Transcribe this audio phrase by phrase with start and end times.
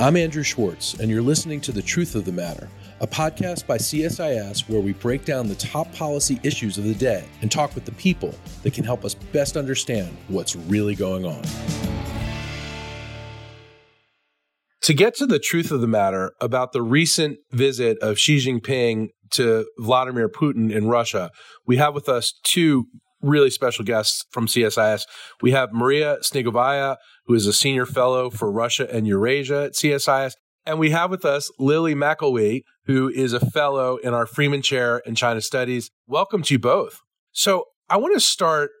[0.00, 2.70] I'm Andrew Schwartz, and you're listening to The Truth of the Matter,
[3.02, 7.26] a podcast by CSIS where we break down the top policy issues of the day
[7.42, 11.42] and talk with the people that can help us best understand what's really going on.
[14.84, 19.08] To get to the truth of the matter about the recent visit of Xi Jinping
[19.32, 21.30] to Vladimir Putin in Russia,
[21.66, 22.86] we have with us two
[23.22, 25.02] really special guests from CSIS.
[25.42, 26.96] We have Maria Snegovaya,
[27.30, 30.32] who is a senior fellow for Russia and Eurasia at CSIS.
[30.66, 35.00] And we have with us Lily McElwee, who is a fellow in our Freeman Chair
[35.06, 35.92] in China Studies.
[36.08, 36.98] Welcome to you both.
[37.30, 38.72] So I want to start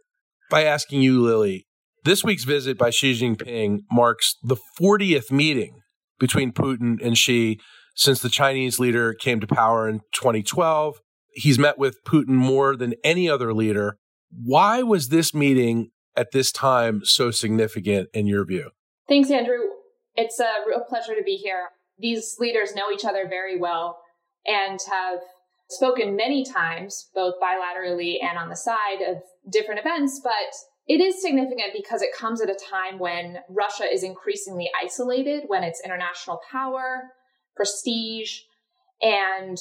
[0.50, 1.68] by asking you, Lily.
[2.02, 5.78] This week's visit by Xi Jinping marks the 40th meeting
[6.18, 7.60] between Putin and Xi
[7.94, 10.98] since the Chinese leader came to power in 2012.
[11.34, 13.96] He's met with Putin more than any other leader
[14.30, 18.70] why was this meeting at this time so significant in your view?
[19.08, 19.58] Thanks, Andrew.
[20.14, 21.68] It's a real pleasure to be here.
[21.98, 24.00] These leaders know each other very well
[24.46, 25.20] and have
[25.68, 29.18] spoken many times, both bilaterally and on the side of
[29.50, 30.32] different events, but
[30.86, 35.62] it is significant because it comes at a time when Russia is increasingly isolated, when
[35.62, 37.10] its international power,
[37.54, 38.40] prestige,
[39.00, 39.56] and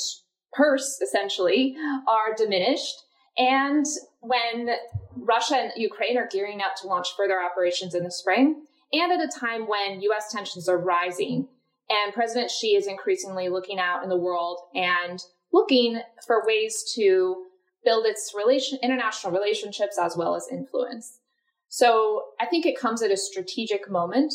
[0.52, 1.75] purse essentially
[2.07, 2.95] are diminished.
[3.39, 3.85] And
[4.19, 4.69] when
[5.15, 9.21] Russia and Ukraine are gearing up to launch further operations in the spring, and at
[9.21, 11.47] a time when US tensions are rising,
[11.89, 17.45] and President Xi is increasingly looking out in the world and looking for ways to
[17.83, 21.19] build its relation, international relationships as well as influence.
[21.69, 24.33] So I think it comes at a strategic moment.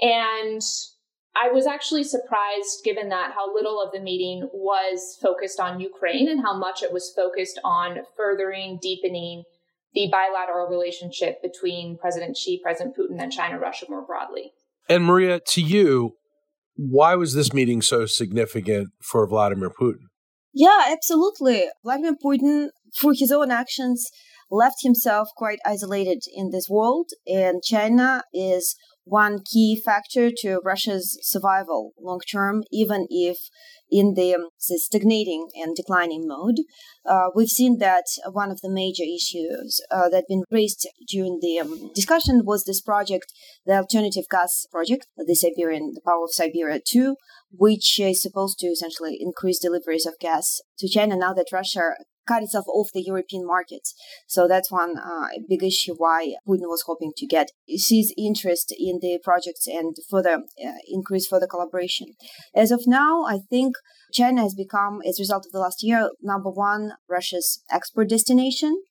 [0.00, 0.60] And
[1.36, 6.28] I was actually surprised, given that how little of the meeting was focused on Ukraine
[6.28, 9.42] and how much it was focused on furthering, deepening
[9.94, 14.52] the bilateral relationship between President Xi, President Putin, and China, Russia more broadly.
[14.88, 16.14] And Maria, to you,
[16.76, 20.08] why was this meeting so significant for Vladimir Putin?
[20.52, 21.64] Yeah, absolutely.
[21.82, 22.68] Vladimir Putin,
[22.98, 24.10] through his own actions,
[24.50, 31.18] left himself quite isolated in this world, and China is one key factor to Russia's
[31.22, 33.38] survival long term, even if
[33.90, 36.56] in the, um, stagnating and declining mode.
[37.06, 41.58] Uh, we've seen that one of the major issues uh, that been raised during the
[41.60, 43.32] um, discussion was this project,
[43.66, 47.16] the alternative gas project, the Siberian, the Power of Siberia 2,
[47.52, 51.94] which is supposed to essentially increase deliveries of gas to China now that Russia
[52.26, 53.94] cut itself off the European markets.
[54.26, 58.98] So that's one uh, big issue why Putin was hoping to get Xi's interest in
[59.00, 62.08] the projects and further uh, increase further collaboration.
[62.54, 63.76] As of now, I think
[64.12, 68.82] China has become, as a result of the last year, number one Russia's export destination.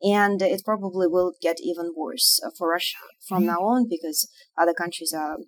[0.00, 5.12] And it probably will get even worse for Russia from now on because other countries
[5.12, 5.38] are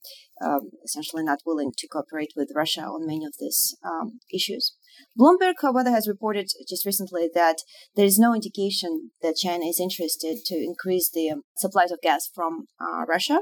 [0.44, 4.74] um, essentially not willing to cooperate with Russia on many of these um, issues.
[5.18, 7.58] Bloomberg, however, has reported just recently that
[7.96, 12.28] there is no indication that China is interested to increase the um, supplies of gas
[12.34, 13.40] from uh, Russia.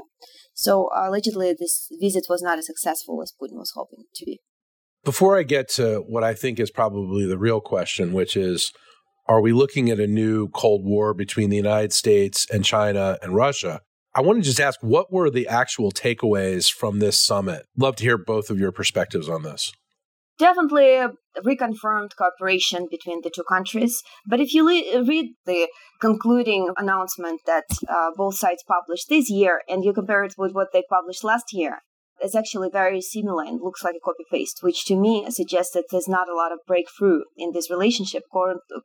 [0.53, 4.39] So allegedly, this visit was not as successful as Putin was hoping to be.
[5.05, 8.71] Before I get to what I think is probably the real question, which is
[9.27, 13.35] are we looking at a new Cold War between the United States and China and
[13.35, 13.81] Russia?
[14.15, 17.67] I want to just ask what were the actual takeaways from this summit?
[17.77, 19.71] Love to hear both of your perspectives on this
[20.39, 21.05] definitely
[21.45, 24.01] reconfirmed cooperation between the two countries.
[24.25, 25.67] But if you le- read the
[26.01, 30.69] concluding announcement that uh, both sides published this year and you compare it with what
[30.73, 31.79] they published last year,
[32.21, 35.85] it's actually very similar and looks like a copy paste, which to me suggests that
[35.89, 38.23] there's not a lot of breakthrough in this relationship,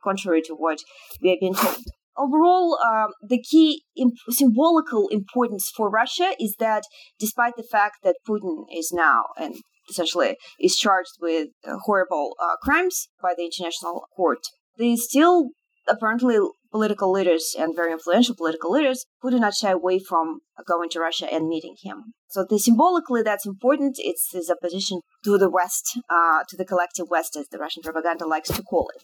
[0.03, 0.79] contrary to what
[1.21, 1.83] we have been told.
[2.17, 6.83] Overall, um, the key imp- symbolical importance for Russia is that
[7.19, 9.55] despite the fact that Putin is now, and
[9.89, 14.39] essentially is charged with uh, horrible uh, crimes by the international court.
[14.77, 15.49] They still
[15.87, 16.37] apparently
[16.71, 20.99] political leaders and very influential political leaders who do not shy away from going to
[20.99, 22.13] Russia and meeting him.
[22.27, 23.95] So the, symbolically, that's important.
[23.99, 28.25] It's his opposition to the West, uh, to the collective West, as the Russian propaganda
[28.25, 29.03] likes to call it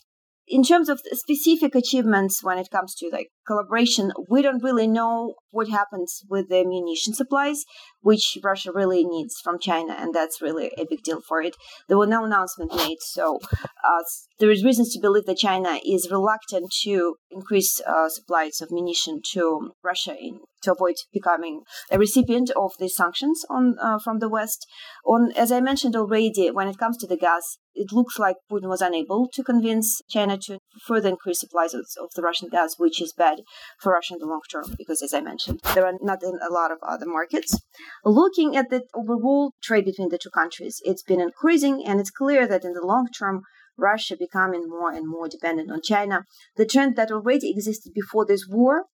[0.51, 5.35] in terms of specific achievements when it comes to like collaboration, we don't really know
[5.51, 7.63] what happens with the munition supplies,
[8.01, 11.55] which Russia really needs from China, and that's really a big deal for it.
[11.87, 14.03] There was no announcement made, so uh,
[14.39, 19.21] there is reasons to believe that China is reluctant to increase uh, supplies of munition
[19.33, 21.61] to Russia in, to avoid becoming
[21.91, 24.65] a recipient of the sanctions on uh, from the West.
[25.05, 28.67] On as I mentioned already, when it comes to the gas, it looks like Putin
[28.67, 33.01] was unable to convince China to further increase supplies of, of, the Russian gas, which
[33.01, 33.41] is bad
[33.79, 35.40] for Russia in the long term, because as I mentioned,
[35.73, 37.59] there are not in a lot of other markets.
[38.03, 42.47] Looking at the overall trade between the two countries, it's been increasing, and it's clear
[42.47, 43.41] that in the long term,
[43.77, 46.25] Russia becoming more and more dependent on China.
[46.55, 48.85] The trend that already existed before this war,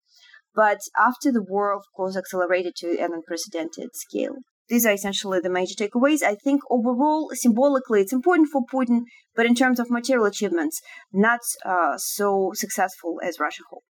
[0.56, 4.36] but after the war, of course, accelerated to an unprecedented scale.
[4.70, 6.24] These are essentially the major takeaways.
[6.24, 9.02] I think overall, symbolically, it's important for Putin,
[9.36, 10.82] but in terms of material achievements,
[11.14, 13.87] not uh, so successful as Russia hoped.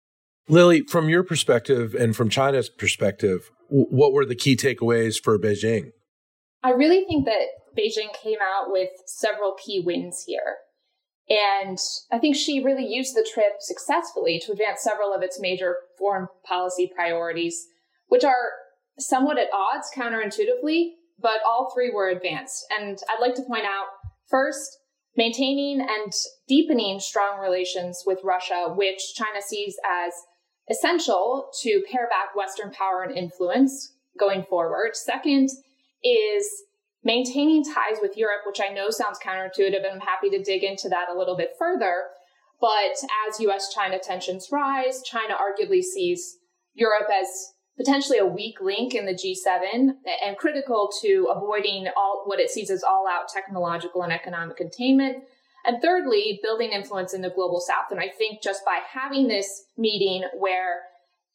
[0.49, 5.91] Lily, from your perspective and from China's perspective, what were the key takeaways for Beijing?
[6.61, 7.47] I really think that
[7.77, 10.57] Beijing came out with several key wins here.
[11.29, 11.77] And
[12.11, 16.27] I think Xi really used the trip successfully to advance several of its major foreign
[16.45, 17.65] policy priorities,
[18.07, 18.51] which are
[18.99, 22.65] somewhat at odds counterintuitively, but all three were advanced.
[22.77, 23.87] And I'd like to point out
[24.29, 24.77] first,
[25.15, 26.11] maintaining and
[26.47, 30.13] deepening strong relations with Russia, which China sees as
[30.69, 34.95] essential to pare back Western power and influence going forward.
[34.95, 35.49] Second
[36.03, 36.63] is
[37.03, 40.89] maintaining ties with Europe, which I know sounds counterintuitive, and I'm happy to dig into
[40.89, 42.05] that a little bit further.
[42.61, 42.95] But
[43.27, 46.37] as US China tensions rise, China arguably sees
[46.73, 52.39] Europe as potentially a weak link in the G7 and critical to avoiding all what
[52.39, 55.23] it sees as all out technological and economic containment.
[55.65, 57.91] And thirdly, building influence in the global south.
[57.91, 60.81] And I think just by having this meeting where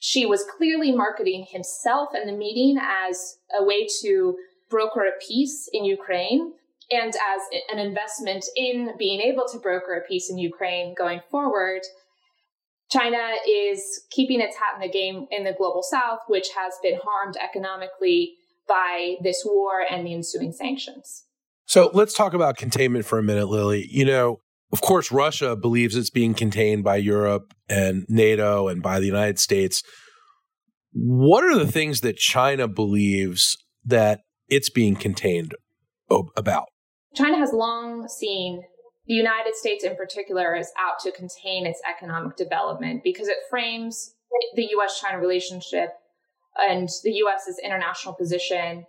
[0.00, 4.36] Xi was clearly marketing himself and the meeting as a way to
[4.68, 6.52] broker a peace in Ukraine
[6.90, 11.82] and as an investment in being able to broker a peace in Ukraine going forward,
[12.90, 16.98] China is keeping its hat in the game in the global south, which has been
[17.02, 18.34] harmed economically
[18.66, 21.24] by this war and the ensuing sanctions.
[21.68, 23.86] So let's talk about containment for a minute, Lily.
[23.90, 24.38] You know,
[24.72, 29.38] of course, Russia believes it's being contained by Europe and NATO and by the United
[29.38, 29.82] States.
[30.92, 35.54] What are the things that China believes that it's being contained
[36.36, 36.68] about?
[37.14, 38.62] China has long seen
[39.06, 44.14] the United States in particular is out to contain its economic development because it frames
[44.54, 45.90] the US China relationship
[46.58, 48.86] and the US's international position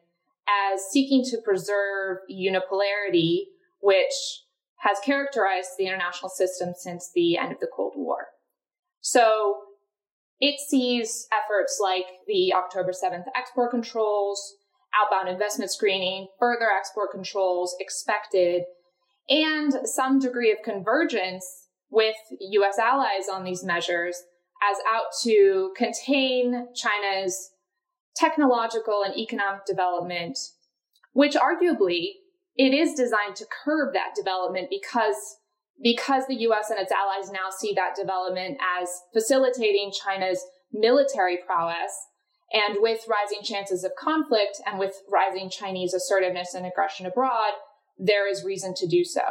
[0.71, 3.45] as seeking to preserve unipolarity,
[3.81, 4.43] which
[4.79, 8.27] has characterized the international system since the end of the Cold War.
[9.01, 9.57] So
[10.39, 14.55] it sees efforts like the October 7th export controls,
[14.95, 18.63] outbound investment screening, further export controls expected
[19.29, 21.45] and some degree of convergence
[21.91, 24.23] with US allies on these measures
[24.61, 27.51] as out to contain China's
[28.15, 30.37] technological and economic development,
[31.13, 32.13] which arguably
[32.55, 35.37] it is designed to curb that development because
[35.81, 41.93] because the US and its allies now see that development as facilitating China's military prowess
[42.51, 47.53] and with rising chances of conflict and with rising Chinese assertiveness and aggression abroad,
[47.97, 49.21] there is reason to do so.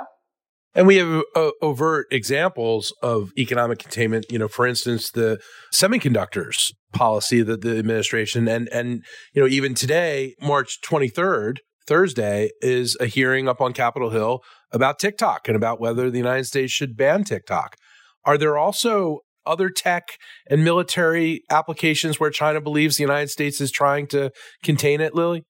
[0.75, 4.26] And we have uh, overt examples of economic containment.
[4.31, 5.41] You know, for instance, the
[5.75, 12.50] semiconductors policy that the administration and and you know even today, March twenty third, Thursday,
[12.61, 16.73] is a hearing up on Capitol Hill about TikTok and about whether the United States
[16.73, 17.76] should ban TikTok.
[18.25, 20.19] Are there also other tech
[20.50, 24.31] and military applications where China believes the United States is trying to
[24.63, 25.44] contain it, Lily?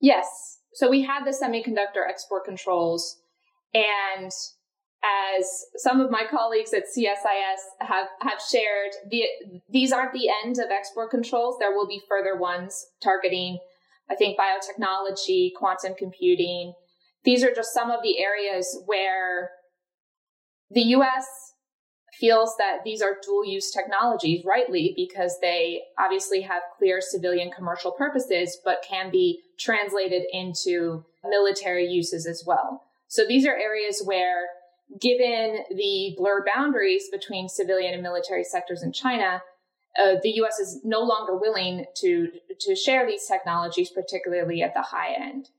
[0.00, 0.26] Yes.
[0.74, 3.18] So we had the semiconductor export controls,
[3.74, 4.30] and
[5.04, 9.24] as some of my colleagues at CSIS have, have shared, the,
[9.68, 11.56] these aren't the end of export controls.
[11.58, 13.58] There will be further ones targeting,
[14.08, 16.74] I think, biotechnology, quantum computing.
[17.24, 19.50] These are just some of the areas where
[20.70, 21.26] the US
[22.20, 27.90] feels that these are dual use technologies rightly because they obviously have clear civilian commercial
[27.90, 32.82] purposes, but can be translated into military uses as well.
[33.12, 34.46] So these are areas where,
[34.98, 39.42] given the blurred boundaries between civilian and military sectors in China,
[40.02, 40.58] uh, the U.S.
[40.58, 42.28] is no longer willing to
[42.60, 45.50] to share these technologies, particularly at the high end.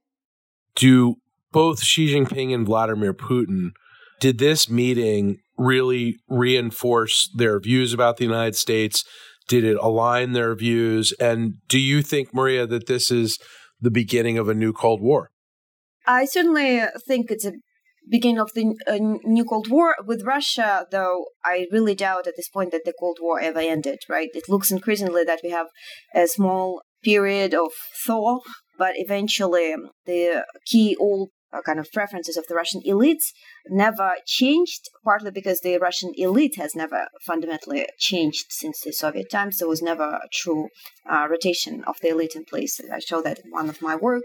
[0.73, 1.17] Do
[1.51, 3.73] both Xi Jinping and Vladimir Putin
[4.19, 9.05] did this meeting really reinforce their views about the United States?
[9.47, 11.11] Did it align their views?
[11.19, 13.37] And do you think, Maria, that this is
[13.79, 15.29] the beginning of a new Cold War?
[16.05, 17.53] I certainly think it's a
[18.09, 18.75] beginning of the
[19.23, 23.19] new Cold War with Russia, though I really doubt at this point that the Cold
[23.21, 24.29] War ever ended, right?
[24.33, 25.67] It looks increasingly that we have
[26.13, 27.71] a small period of
[28.05, 28.39] thaw,
[28.77, 33.31] but eventually the key old uh, kind of preferences of the Russian elites
[33.69, 39.57] never changed, partly because the Russian elite has never fundamentally changed since the Soviet times.
[39.57, 40.69] There was never a true
[41.09, 42.79] uh, rotation of the elite in place.
[42.91, 44.23] I show that in one of my work.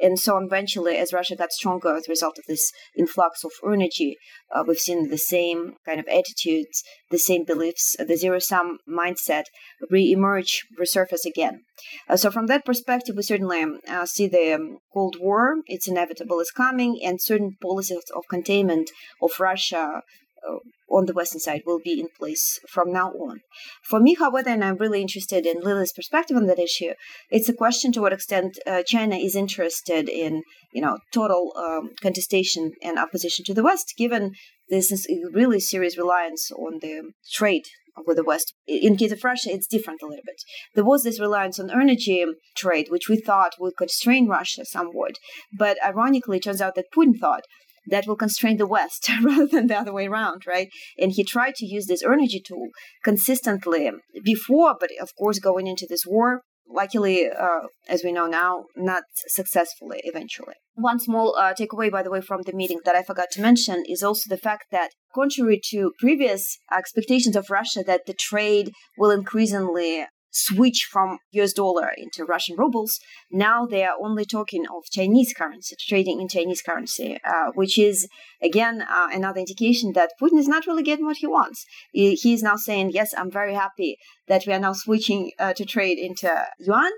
[0.00, 4.16] And so eventually, as Russia got stronger as a result of this influx of energy,
[4.54, 9.44] uh, we've seen the same kind of attitudes, the same beliefs, the zero sum mindset
[9.90, 11.62] re-emerge, resurface again.
[12.08, 15.56] Uh, so from that perspective, we certainly uh, see the um, Cold War.
[15.66, 16.40] It's inevitable.
[16.40, 18.71] It's coming, and certain policies of containment
[19.20, 20.02] of Russia
[20.48, 20.56] uh,
[20.90, 23.40] on the Western side will be in place from now on.
[23.82, 26.92] For me, however, and I'm really interested in Lily's perspective on that issue,
[27.30, 31.90] it's a question to what extent uh, China is interested in, you know, total um,
[32.00, 34.32] contestation and opposition to the West, given
[34.68, 37.64] this is really serious reliance on the trade
[38.06, 38.54] with the West.
[38.66, 40.42] In case of Russia, it's different a little bit.
[40.74, 42.24] There was this reliance on energy
[42.56, 45.16] trade, which we thought would constrain Russia somewhat.
[45.56, 47.44] But ironically, it turns out that Putin thought
[47.86, 50.68] that will constrain the West rather than the other way around, right?
[50.98, 52.68] And he tried to use this energy tool
[53.04, 53.90] consistently
[54.24, 59.02] before, but of course, going into this war, luckily, uh, as we know now, not
[59.28, 60.54] successfully eventually.
[60.74, 63.84] One small uh, takeaway, by the way, from the meeting that I forgot to mention
[63.86, 69.10] is also the fact that, contrary to previous expectations of Russia that the trade will
[69.10, 72.98] increasingly switch from US dollar into Russian rubles,
[73.30, 78.08] now they are only talking of Chinese currency, trading in Chinese currency, uh, which is,
[78.42, 81.64] again, uh, another indication that Putin is not really getting what he wants.
[81.92, 85.64] He, is now saying, yes, I'm very happy that we are now switching uh, to
[85.66, 86.92] trade into yuan,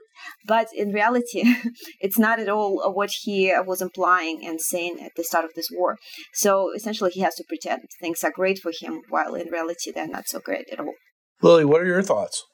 [0.46, 1.42] but in reality,
[2.00, 5.68] it's not at all what he was implying and saying at the start of this
[5.72, 5.98] war.
[6.32, 10.06] So essentially, he has to pretend things are great for him, while in reality, they're
[10.06, 10.94] not so great at all.
[11.42, 12.44] Lily, what are your thoughts?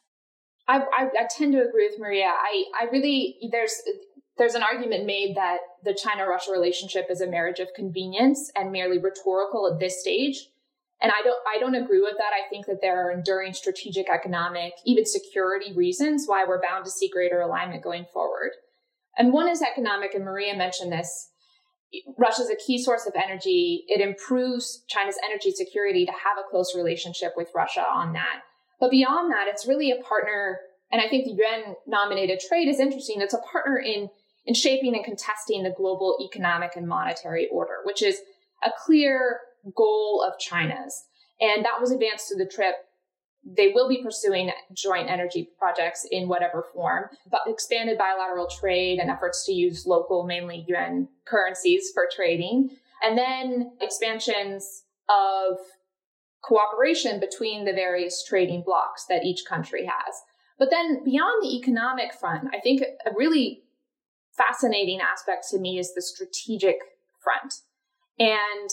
[0.70, 2.26] I, I, I tend to agree with Maria.
[2.26, 3.74] I, I really there's
[4.38, 8.70] there's an argument made that the China Russia relationship is a marriage of convenience and
[8.70, 10.48] merely rhetorical at this stage.
[11.02, 12.30] And I don't I don't agree with that.
[12.32, 16.90] I think that there are enduring strategic, economic, even security reasons why we're bound to
[16.90, 18.52] see greater alignment going forward.
[19.18, 21.30] And one is economic, and Maria mentioned this.
[22.16, 23.82] Russia is a key source of energy.
[23.88, 28.42] It improves China's energy security to have a close relationship with Russia on that.
[28.80, 30.58] But beyond that, it's really a partner.
[30.90, 33.20] And I think the UN nominated trade is interesting.
[33.20, 34.08] It's a partner in,
[34.46, 38.18] in shaping and contesting the global economic and monetary order, which is
[38.64, 39.40] a clear
[39.76, 41.04] goal of China's.
[41.40, 42.74] And that was advanced through the trip.
[43.44, 49.10] They will be pursuing joint energy projects in whatever form, but expanded bilateral trade and
[49.10, 52.70] efforts to use local, mainly yuan currencies for trading.
[53.02, 55.58] And then expansions of
[56.42, 60.14] cooperation between the various trading blocks that each country has.
[60.58, 63.62] But then beyond the economic front, I think a really
[64.32, 66.76] fascinating aspect to me is the strategic
[67.22, 67.54] front.
[68.18, 68.70] And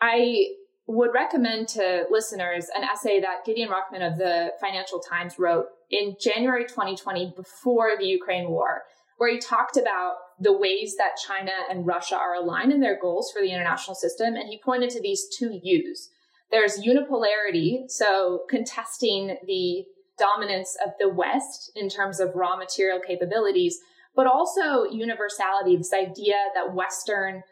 [0.00, 0.54] I
[0.86, 6.16] would recommend to listeners an essay that Gideon Rachman of the Financial Times wrote in
[6.20, 8.82] January 2020 before the Ukraine war,
[9.18, 13.30] where he talked about the ways that China and Russia are aligned in their goals
[13.30, 14.34] for the international system.
[14.34, 16.10] And he pointed to these two U's
[16.50, 19.84] there's unipolarity, so contesting the
[20.18, 23.78] dominance of the West in terms of raw material capabilities,
[24.16, 27.42] but also universality, this idea that Western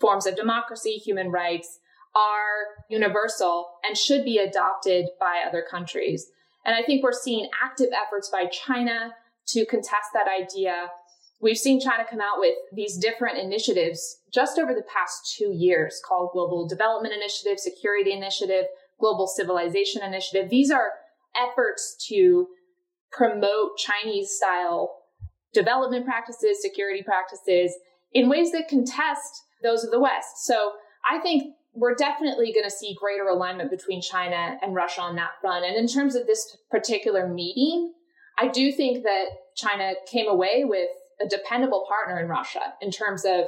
[0.00, 1.78] forms of democracy, human rights
[2.14, 6.26] are universal and should be adopted by other countries.
[6.64, 9.14] And I think we're seeing active efforts by China
[9.48, 10.88] to contest that idea
[11.42, 16.00] We've seen China come out with these different initiatives just over the past two years
[16.06, 18.66] called Global Development Initiative, Security Initiative,
[19.00, 20.48] Global Civilization Initiative.
[20.48, 20.92] These are
[21.36, 22.46] efforts to
[23.10, 25.00] promote Chinese style
[25.52, 27.74] development practices, security practices
[28.12, 30.44] in ways that contest those of the West.
[30.44, 30.72] So
[31.10, 35.32] I think we're definitely going to see greater alignment between China and Russia on that
[35.40, 35.64] front.
[35.64, 37.94] And in terms of this particular meeting,
[38.38, 40.88] I do think that China came away with
[41.20, 43.46] a dependable partner in Russia in terms of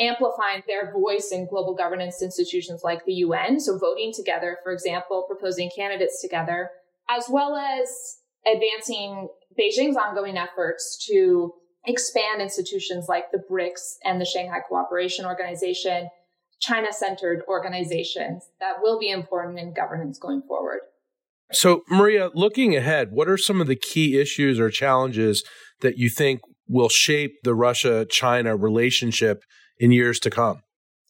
[0.00, 3.58] amplifying their voice in global governance institutions like the UN.
[3.60, 6.70] So voting together, for example, proposing candidates together,
[7.10, 9.28] as well as advancing
[9.58, 11.52] Beijing's ongoing efforts to
[11.86, 16.08] expand institutions like the BRICS and the Shanghai Cooperation Organization,
[16.60, 20.80] China centered organizations that will be important in governance going forward.
[21.50, 25.44] So, Maria, looking ahead, what are some of the key issues or challenges
[25.80, 29.42] that you think will shape the Russia China relationship
[29.78, 30.62] in years to come?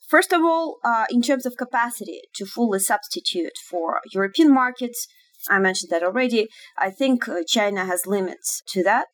[0.08, 5.06] First of all, uh, in terms of capacity to fully substitute for European markets
[5.48, 6.48] I mentioned that already.
[6.76, 9.08] I think uh, China has limits to that,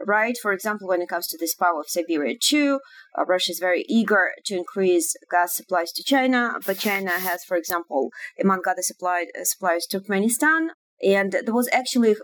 [0.00, 0.36] right?
[0.40, 2.80] For example, when it comes to this power of Siberia 2,
[3.18, 7.56] uh, Russia is very eager to increase gas supplies to China, but China has, for
[7.56, 8.10] example,
[8.40, 10.68] among other supplied, uh, suppliers, Turkmenistan.
[11.02, 12.16] And there was actually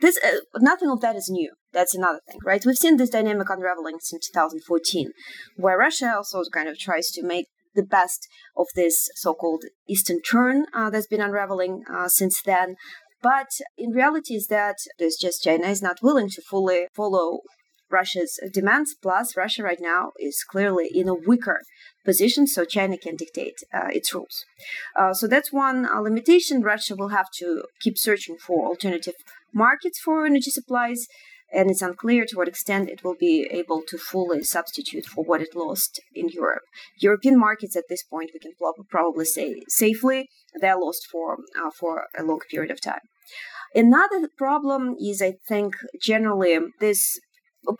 [0.00, 1.52] this uh, nothing of that is new.
[1.74, 2.64] That's another thing, right?
[2.64, 5.10] We've seen this dynamic unraveling since 2014,
[5.56, 10.66] where Russia also kind of tries to make the best of this so-called Eastern turn
[10.72, 12.76] uh, that's been unraveling uh, since then.
[13.20, 17.40] But in reality, is that there's just China is not willing to fully follow
[17.90, 18.94] Russia's demands.
[19.02, 21.60] Plus, Russia right now is clearly in a weaker
[22.04, 24.44] position, so China can dictate uh, its rules.
[24.96, 26.62] Uh, so that's one uh, limitation.
[26.62, 29.14] Russia will have to keep searching for alternative
[29.52, 31.06] markets for energy supplies
[31.54, 35.40] and it's unclear to what extent it will be able to fully substitute for what
[35.40, 36.62] it lost in Europe.
[37.00, 38.52] European markets at this point, we can
[38.90, 40.28] probably say safely,
[40.60, 43.00] they're lost for, uh, for a long period of time.
[43.74, 47.18] Another problem is, I think, generally this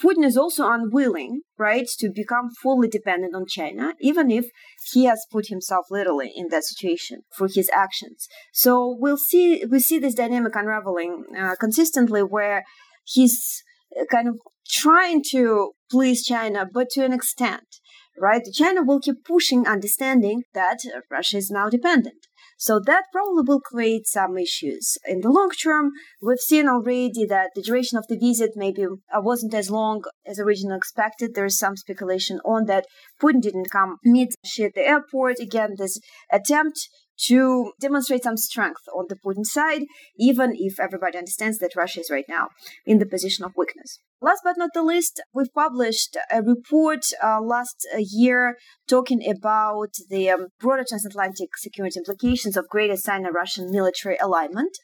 [0.03, 4.47] Putin is also unwilling, right, to become fully dependent on China, even if
[4.93, 8.27] he has put himself literally in that situation through his actions.
[8.53, 12.65] So we'll see we see this dynamic unraveling uh, consistently, where
[13.05, 13.63] he's
[13.99, 14.37] uh, kind of
[14.69, 17.65] trying to please China, but to an extent,
[18.19, 18.43] right?
[18.53, 20.79] China will keep pushing, understanding that
[21.11, 22.27] Russia is now dependent.
[22.57, 24.97] So that probably will create some issues.
[25.07, 25.91] In the long term,
[26.23, 30.39] we've seen already that the duration of the visit maybe uh, wasn't as long as
[30.39, 31.35] originally expected.
[31.35, 32.87] There is some speculation on that.
[33.21, 35.41] Putin didn't come meet Xi at the airport.
[35.41, 35.99] Again, this
[36.33, 36.89] attempt
[37.27, 39.83] to demonstrate some strength on the Putin side,
[40.19, 42.49] even if everybody understands that Russia is right now
[42.87, 43.99] in the position of weakness.
[44.21, 48.57] Last but not the least, we've published a report uh, last uh, year
[48.89, 54.79] talking about the um, broader transatlantic security implications of greater Sino-Russian military alignment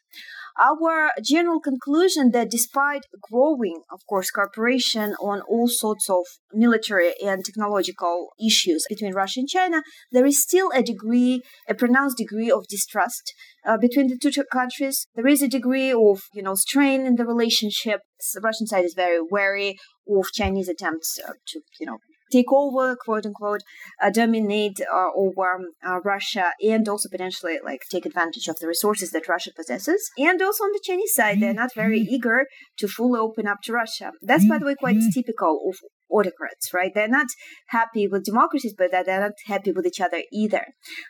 [0.59, 7.45] our general conclusion that despite growing, of course, cooperation on all sorts of military and
[7.45, 12.66] technological issues between Russia and China, there is still a degree, a pronounced degree of
[12.69, 13.33] distrust
[13.66, 15.07] uh, between the two countries.
[15.14, 18.00] There is a degree of, you know, strain in the relationship.
[18.35, 19.76] The Russian side is very wary
[20.09, 21.98] of Chinese attempts uh, to, you know,
[22.31, 23.62] take over, quote unquote,
[24.03, 28.69] uh, dominate uh, over um, uh, Russia, and also potentially like take advantage of the
[28.69, 30.11] resources that Russia possesses.
[30.19, 32.14] And also on the Chinese side, they're not very mm-hmm.
[32.14, 32.47] eager
[32.79, 34.12] to fully open up to Russia.
[34.23, 35.11] That's, by the way, quite mm-hmm.
[35.14, 35.77] typical of
[36.11, 36.93] autocrats, right?
[36.95, 37.29] They're not
[37.69, 40.66] happy with democracies, but they're not happy with each other either.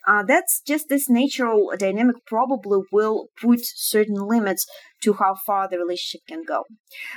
[0.07, 4.67] Uh, that's just this natural dynamic probably will put certain limits
[5.03, 6.65] to how far the relationship can go.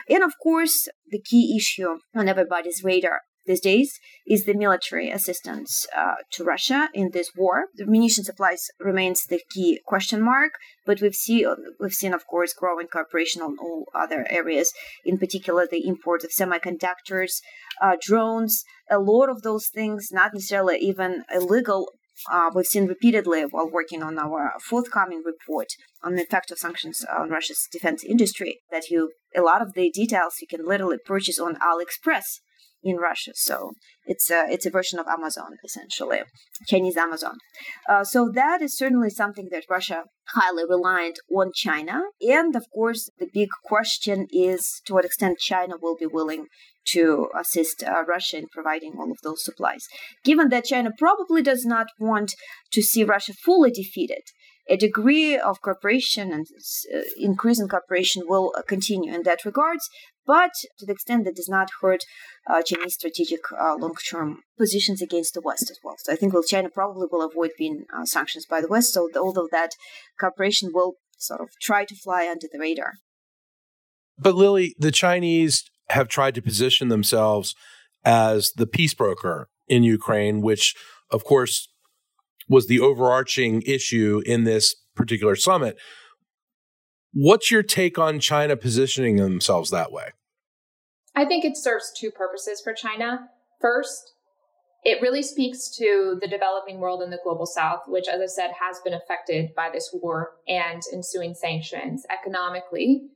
[0.09, 5.85] And of course, the key issue on everybody's radar these days is the military assistance
[5.95, 7.65] uh, to Russia in this war.
[7.75, 10.53] The munition supplies remains the key question mark,
[10.85, 11.45] but we've seen
[11.79, 14.71] we've seen, of course, growing cooperation on all other areas.
[15.05, 17.41] In particular, the import of semiconductors,
[17.81, 21.89] uh, drones, a lot of those things, not necessarily even illegal.
[22.31, 25.69] Uh, we've seen repeatedly while working on our forthcoming report
[26.03, 29.89] on the effect of sanctions on Russia's defense industry that you a lot of the
[29.89, 32.39] details you can literally purchase on AliExpress
[32.83, 33.31] in Russia.
[33.35, 33.73] So
[34.05, 36.21] it's a it's a version of Amazon essentially,
[36.67, 37.37] Chinese Amazon.
[37.89, 43.09] Uh, so that is certainly something that Russia highly reliant on China, and of course
[43.19, 46.47] the big question is to what extent China will be willing
[46.85, 49.85] to assist uh, Russia in providing all of those supplies.
[50.25, 52.35] Given that China probably does not want
[52.73, 54.23] to see Russia fully defeated,
[54.69, 56.45] a degree of cooperation and
[56.93, 59.89] uh, increase in cooperation will continue in that regards,
[60.25, 62.03] but to the extent that does not hurt
[62.49, 65.95] uh, Chinese strategic uh, long-term positions against the West as well.
[65.97, 68.93] So I think well, China probably will avoid being uh, sanctioned by the West.
[68.93, 69.71] So although that
[70.19, 72.93] cooperation will sort of try to fly under the radar.
[74.17, 77.55] But Lily, the Chinese have tried to position themselves
[78.05, 80.75] as the peace broker in Ukraine, which
[81.09, 81.69] of course
[82.47, 85.77] was the overarching issue in this particular summit.
[87.13, 90.09] What's your take on China positioning themselves that way?
[91.15, 93.29] I think it serves two purposes for China.
[93.61, 94.13] First,
[94.83, 98.51] it really speaks to the developing world in the global south, which, as I said,
[98.59, 103.09] has been affected by this war and ensuing sanctions economically,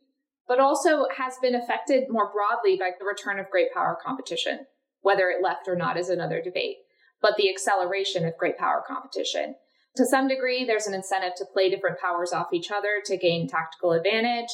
[0.47, 4.67] but also has been affected more broadly by the return of great power competition.
[5.01, 6.77] Whether it left or not is another debate
[7.21, 9.55] but the acceleration of great power competition.
[9.97, 13.47] To some degree, there's an incentive to play different powers off each other to gain
[13.47, 14.49] tactical advantage.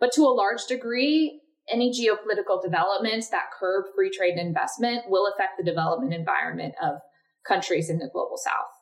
[0.00, 5.30] But to a large degree, any geopolitical developments that curb free trade and investment will
[5.32, 6.98] affect the development environment of
[7.46, 8.72] countries in the global south.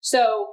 [0.00, 0.48] So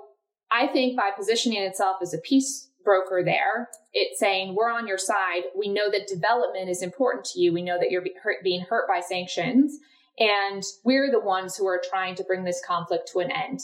[0.50, 3.68] I think by positioning itself as a peace broker there.
[3.92, 5.44] It's saying, we're on your side.
[5.58, 7.52] We know that development is important to you.
[7.54, 8.06] We know that you're
[8.42, 9.78] being hurt by sanctions.
[10.18, 13.60] And we're the ones who are trying to bring this conflict to an end.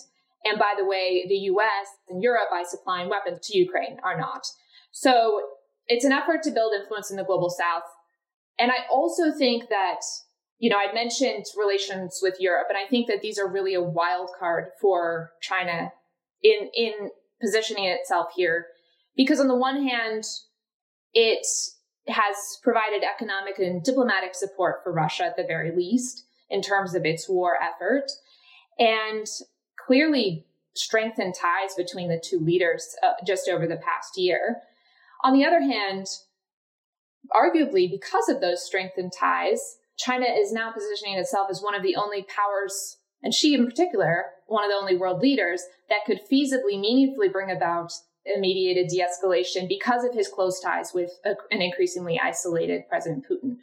[0.45, 4.45] And by the way, the US and Europe, by supplying weapons to Ukraine, are not.
[4.91, 5.41] So
[5.87, 7.83] it's an effort to build influence in the global south.
[8.59, 10.01] And I also think that,
[10.59, 13.81] you know, I mentioned relations with Europe, and I think that these are really a
[13.81, 15.91] wild card for China
[16.43, 17.09] in, in
[17.41, 18.67] positioning itself here.
[19.15, 20.23] Because on the one hand,
[21.13, 21.45] it
[22.07, 27.05] has provided economic and diplomatic support for Russia at the very least in terms of
[27.05, 28.11] its war effort.
[28.77, 29.25] And
[29.85, 34.57] clearly strengthened ties between the two leaders uh, just over the past year.
[35.23, 36.07] On the other hand,
[37.31, 41.95] arguably because of those strengthened ties, China is now positioning itself as one of the
[41.95, 46.79] only powers, and Xi in particular, one of the only world leaders that could feasibly,
[46.79, 47.91] meaningfully bring about
[48.37, 53.57] mediated de escalation because of his close ties with a, an increasingly isolated President Putin.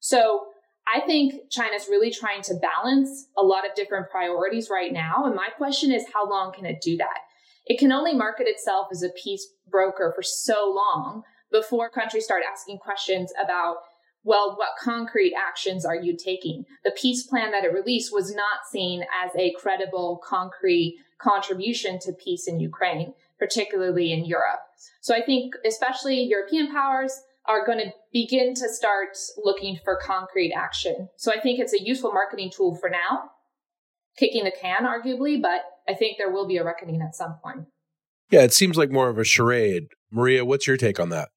[0.00, 0.46] So
[0.86, 5.24] I think China's really trying to balance a lot of different priorities right now.
[5.24, 7.18] And my question is, how long can it do that?
[7.66, 12.42] It can only market itself as a peace broker for so long before countries start
[12.50, 13.76] asking questions about,
[14.24, 16.64] well, what concrete actions are you taking?
[16.84, 22.12] The peace plan that it released was not seen as a credible, concrete contribution to
[22.12, 24.60] peace in Ukraine, particularly in Europe.
[25.00, 30.52] So I think, especially European powers, are going to begin to start looking for concrete
[30.52, 31.08] action.
[31.16, 33.30] So I think it's a useful marketing tool for now,
[34.16, 37.66] kicking the can, arguably, but I think there will be a reckoning at some point.
[38.30, 39.88] Yeah, it seems like more of a charade.
[40.10, 41.28] Maria, what's your take on that?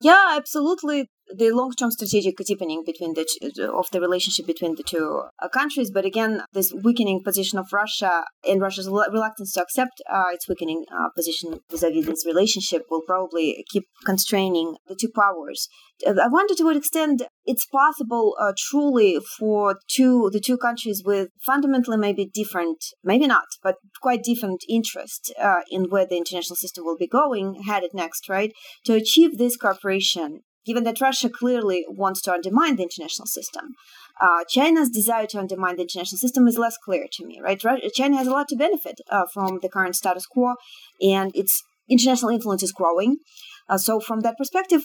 [0.00, 3.24] Yeah, absolutely the long-term strategic deepening between the
[3.72, 5.90] of the relationship between the two uh, countries.
[5.90, 10.84] But again, this weakening position of Russia and Russia's reluctance to accept uh, its weakening
[10.92, 15.68] uh, position vis-a-vis this relationship will probably keep constraining the two powers.
[16.06, 21.02] Uh, I wonder to what extent it's possible uh, truly for two the two countries
[21.04, 26.56] with fundamentally maybe different, maybe not, but quite different interests uh, in where the international
[26.56, 28.52] system will be going, headed next, right,
[28.84, 33.74] to achieve this cooperation given that Russia clearly wants to undermine the international system.
[34.20, 37.60] Uh, China's desire to undermine the international system is less clear to me, right?
[37.94, 40.54] China has a lot to benefit uh, from the current status quo,
[41.00, 43.16] and its international influence is growing.
[43.68, 44.82] Uh, so, from that perspective,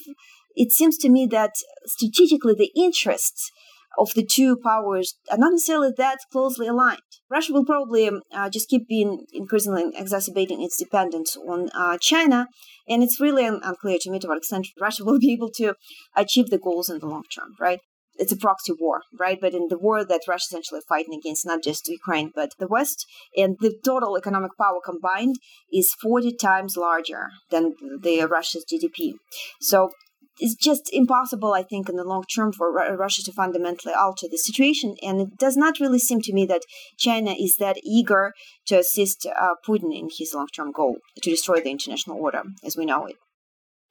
[0.55, 1.51] it seems to me that
[1.85, 3.51] strategically the interests
[3.97, 7.01] of the two powers are not necessarily that closely aligned.
[7.29, 12.47] Russia will probably um, uh, just keep being increasingly exacerbating its dependence on uh, China,
[12.87, 15.75] and it's really unclear to me to what extent Russia will be able to
[16.15, 17.79] achieve the goals in the long term, right?
[18.15, 19.39] It's a proxy war, right?
[19.39, 22.67] But in the war that Russia is essentially fighting against, not just Ukraine, but the
[22.67, 23.05] West,
[23.37, 25.35] and the total economic power combined
[25.71, 29.13] is 40 times larger than the Russia's GDP.
[29.61, 29.91] So
[30.39, 34.37] it's just impossible, I think, in the long term for Russia to fundamentally alter the
[34.37, 34.95] situation.
[35.03, 36.61] And it does not really seem to me that
[36.97, 38.33] China is that eager
[38.67, 42.77] to assist uh, Putin in his long term goal to destroy the international order as
[42.77, 43.15] we know it.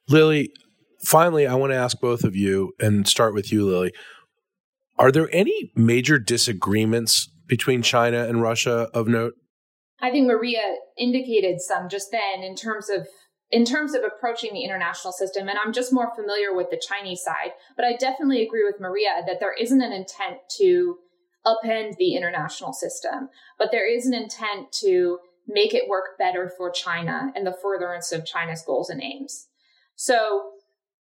[0.07, 0.49] Lily,
[1.05, 3.93] finally, I want to ask both of you and start with you, Lily.
[4.97, 9.33] Are there any major disagreements between China and Russia of note?
[10.01, 13.07] I think Maria indicated some just then in terms of
[13.51, 17.21] in terms of approaching the international system, and I'm just more familiar with the Chinese
[17.23, 20.97] side, but I definitely agree with Maria that there isn't an intent to
[21.45, 26.69] upend the international system, but there is an intent to make it work better for
[26.69, 29.47] China and the furtherance of China's goals and aims.
[29.95, 30.51] So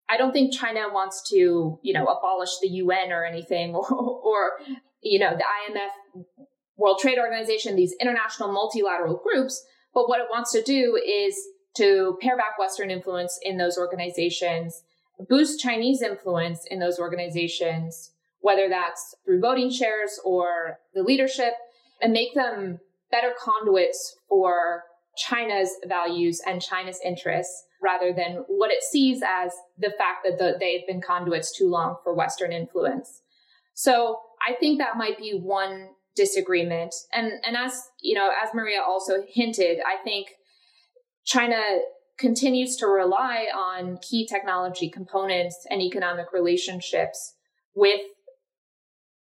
[0.09, 4.51] I don't think China wants to, you know, abolish the UN or anything or, or
[5.01, 6.25] you know, the IMF,
[6.77, 9.63] World Trade Organization, these international multilateral groups.
[9.95, 11.35] But what it wants to do is
[11.77, 14.83] to pare back Western influence in those organizations,
[15.29, 18.11] boost Chinese influence in those organizations,
[18.41, 21.53] whether that's through voting shares or the leadership,
[22.01, 22.79] and make them
[23.11, 24.83] better conduits for
[25.17, 30.57] China's values and China's interests rather than what it sees as the fact that the,
[30.59, 33.21] they've been conduits too long for Western influence.
[33.73, 36.93] So I think that might be one disagreement.
[37.13, 40.27] And, and as, you know, as Maria also hinted, I think
[41.27, 41.61] China
[42.17, 47.35] continues to rely on key technology components and economic relationships
[47.75, 47.99] with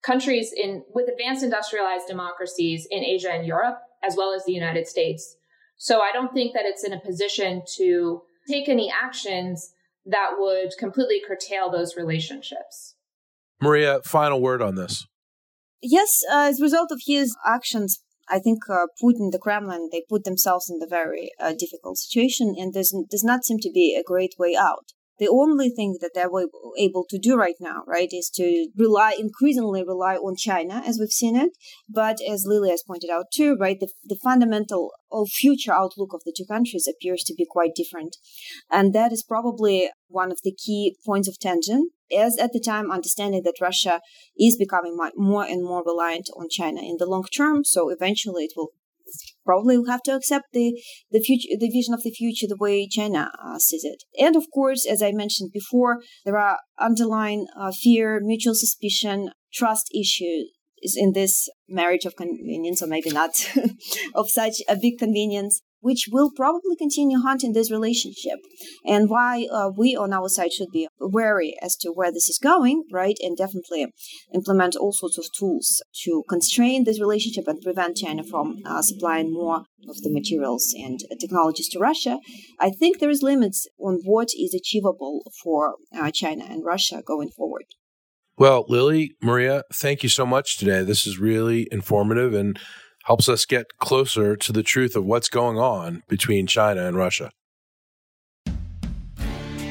[0.01, 4.88] countries in with advanced industrialized democracies in Asia and Europe as well as the United
[4.88, 5.35] States.
[5.77, 9.73] So I don't think that it's in a position to take any actions
[10.05, 12.95] that would completely curtail those relationships.
[13.62, 15.05] Maria, final word on this.
[15.81, 20.03] Yes, uh, as a result of his actions I think uh, Putin, the Kremlin, they
[20.07, 23.95] put themselves in a very uh, difficult situation, and there's does not seem to be
[23.95, 24.93] a great way out.
[25.19, 26.29] The only thing that they're
[26.77, 31.10] able to do right now, right, is to rely increasingly rely on China as we've
[31.10, 31.51] seen it.
[31.89, 36.23] But as Lily has pointed out too, right, the, the fundamental or future outlook of
[36.23, 38.15] the two countries appears to be quite different,
[38.71, 41.89] and that is probably one of the key points of tension.
[42.15, 44.01] As at the time, understanding that Russia
[44.38, 48.53] is becoming more and more reliant on China in the long term, so eventually it
[48.55, 48.71] will
[49.49, 52.88] probably will have to accept the the future the vision of the future the way
[52.88, 54.03] China uh, sees it.
[54.25, 59.88] And of course, as I mentioned before, there are underlying uh, fear, mutual suspicion, trust
[60.03, 60.51] issues
[60.95, 63.31] in this marriage of convenience, or maybe not
[64.13, 68.39] of such a big convenience which will probably continue haunting this relationship
[68.85, 72.37] and why uh, we on our side should be wary as to where this is
[72.37, 73.87] going right and definitely
[74.33, 79.31] implement all sorts of tools to constrain this relationship and prevent china from uh, supplying
[79.33, 82.19] more of the materials and technologies to russia.
[82.59, 87.29] I think there is limits on what is achievable for uh, china and russia going
[87.29, 87.65] forward.
[88.37, 90.83] Well lily maria thank you so much today.
[90.83, 92.59] This is really informative and
[93.09, 97.31] helps us get closer to the truth of what's going on between China and Russia.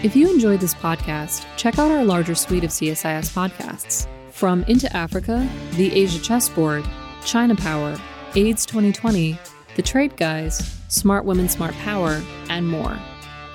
[0.03, 4.09] If you enjoyed this podcast, check out our larger suite of CSIS podcasts.
[4.33, 6.85] From Into Africa, The Asia Chessboard,
[7.24, 7.96] China Power,
[8.35, 9.38] AIDS 2020,
[9.77, 12.98] The Trade Guys, Smart Women, Smart Power, and more.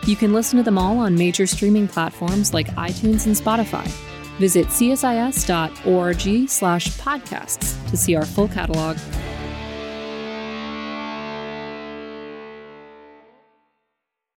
[0.05, 3.85] You can listen to them all on major streaming platforms like iTunes and Spotify.
[4.39, 8.97] Visit csis.org slash podcasts to see our full catalog